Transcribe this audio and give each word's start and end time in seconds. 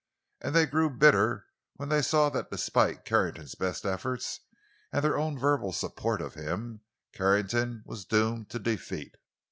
And 0.41 0.55
they 0.55 0.65
grew 0.65 0.89
bitter 0.89 1.45
when 1.75 1.89
they 1.89 2.01
saw 2.01 2.29
that 2.29 2.49
despite 2.49 3.05
Carrington's 3.05 3.53
best 3.53 3.85
efforts, 3.85 4.39
and 4.91 5.03
their 5.03 5.15
own 5.15 5.37
verbal 5.37 5.71
support 5.73 6.23
of 6.23 6.33
him, 6.33 6.81
Carrington 7.13 7.83
was 7.85 8.03
doomed 8.03 8.49
to 8.49 8.57
defeat. 8.57 9.13